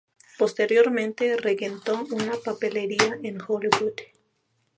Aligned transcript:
Posteriormente 0.39 1.37
regentó 1.37 2.03
una 2.11 2.33
papelería 2.43 3.19
en 3.21 3.37
Hollywood. 3.39 3.93